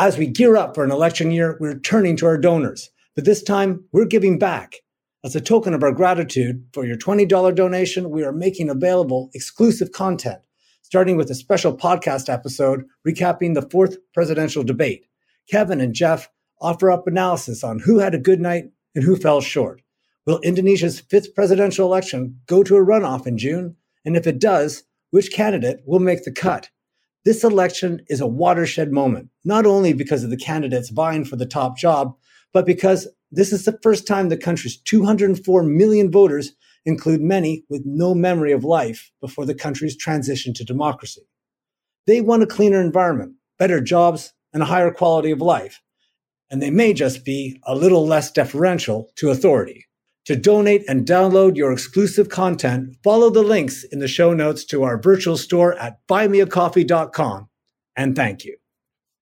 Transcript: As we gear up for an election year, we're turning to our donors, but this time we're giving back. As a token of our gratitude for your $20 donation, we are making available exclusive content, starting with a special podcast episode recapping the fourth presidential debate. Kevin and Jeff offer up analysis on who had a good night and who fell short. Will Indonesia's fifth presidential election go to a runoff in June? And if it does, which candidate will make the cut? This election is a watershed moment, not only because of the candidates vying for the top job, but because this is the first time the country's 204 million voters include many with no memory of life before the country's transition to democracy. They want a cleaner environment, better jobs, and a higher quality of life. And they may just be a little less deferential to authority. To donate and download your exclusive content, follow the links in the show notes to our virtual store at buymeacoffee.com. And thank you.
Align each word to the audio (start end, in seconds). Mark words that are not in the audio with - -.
As 0.00 0.16
we 0.16 0.28
gear 0.28 0.56
up 0.56 0.76
for 0.76 0.84
an 0.84 0.92
election 0.92 1.32
year, 1.32 1.56
we're 1.58 1.80
turning 1.80 2.14
to 2.18 2.26
our 2.26 2.38
donors, 2.38 2.90
but 3.16 3.24
this 3.24 3.42
time 3.42 3.82
we're 3.90 4.04
giving 4.04 4.38
back. 4.38 4.76
As 5.24 5.34
a 5.34 5.40
token 5.40 5.74
of 5.74 5.82
our 5.82 5.90
gratitude 5.90 6.64
for 6.72 6.86
your 6.86 6.96
$20 6.96 7.52
donation, 7.52 8.08
we 8.08 8.22
are 8.22 8.30
making 8.30 8.70
available 8.70 9.28
exclusive 9.34 9.90
content, 9.90 10.38
starting 10.82 11.16
with 11.16 11.28
a 11.32 11.34
special 11.34 11.76
podcast 11.76 12.32
episode 12.32 12.84
recapping 13.04 13.54
the 13.54 13.68
fourth 13.72 13.96
presidential 14.14 14.62
debate. 14.62 15.04
Kevin 15.50 15.80
and 15.80 15.96
Jeff 15.96 16.30
offer 16.60 16.92
up 16.92 17.08
analysis 17.08 17.64
on 17.64 17.80
who 17.80 17.98
had 17.98 18.14
a 18.14 18.18
good 18.18 18.40
night 18.40 18.66
and 18.94 19.02
who 19.02 19.16
fell 19.16 19.40
short. 19.40 19.82
Will 20.26 20.38
Indonesia's 20.42 21.00
fifth 21.00 21.34
presidential 21.34 21.84
election 21.84 22.38
go 22.46 22.62
to 22.62 22.76
a 22.76 22.86
runoff 22.86 23.26
in 23.26 23.36
June? 23.36 23.74
And 24.04 24.16
if 24.16 24.28
it 24.28 24.38
does, 24.38 24.84
which 25.10 25.32
candidate 25.32 25.80
will 25.84 25.98
make 25.98 26.22
the 26.22 26.30
cut? 26.30 26.70
This 27.28 27.44
election 27.44 28.00
is 28.08 28.22
a 28.22 28.26
watershed 28.26 28.90
moment, 28.90 29.28
not 29.44 29.66
only 29.66 29.92
because 29.92 30.24
of 30.24 30.30
the 30.30 30.36
candidates 30.38 30.88
vying 30.88 31.26
for 31.26 31.36
the 31.36 31.44
top 31.44 31.76
job, 31.76 32.16
but 32.54 32.64
because 32.64 33.06
this 33.30 33.52
is 33.52 33.66
the 33.66 33.78
first 33.82 34.06
time 34.06 34.30
the 34.30 34.36
country's 34.38 34.78
204 34.78 35.62
million 35.62 36.10
voters 36.10 36.52
include 36.86 37.20
many 37.20 37.64
with 37.68 37.82
no 37.84 38.14
memory 38.14 38.52
of 38.52 38.64
life 38.64 39.10
before 39.20 39.44
the 39.44 39.54
country's 39.54 39.94
transition 39.94 40.54
to 40.54 40.64
democracy. 40.64 41.20
They 42.06 42.22
want 42.22 42.44
a 42.44 42.46
cleaner 42.46 42.80
environment, 42.80 43.34
better 43.58 43.82
jobs, 43.82 44.32
and 44.54 44.62
a 44.62 44.66
higher 44.66 44.90
quality 44.90 45.30
of 45.30 45.42
life. 45.42 45.82
And 46.50 46.62
they 46.62 46.70
may 46.70 46.94
just 46.94 47.26
be 47.26 47.60
a 47.64 47.74
little 47.74 48.06
less 48.06 48.30
deferential 48.30 49.10
to 49.16 49.28
authority. 49.28 49.84
To 50.28 50.36
donate 50.36 50.84
and 50.86 51.06
download 51.06 51.56
your 51.56 51.72
exclusive 51.72 52.28
content, 52.28 52.98
follow 53.02 53.30
the 53.30 53.42
links 53.42 53.82
in 53.82 53.98
the 53.98 54.06
show 54.06 54.34
notes 54.34 54.62
to 54.66 54.82
our 54.82 55.00
virtual 55.00 55.38
store 55.38 55.74
at 55.78 56.06
buymeacoffee.com. 56.06 57.48
And 57.96 58.14
thank 58.14 58.44
you. 58.44 58.58